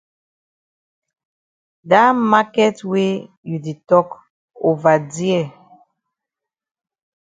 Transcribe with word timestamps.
Dat 1.89 2.09
maket 2.31 2.77
wey 2.91 3.13
you 3.47 3.57
di 3.65 3.73
tok 3.89 4.09
ova 4.67 4.93
dear. 5.13 5.47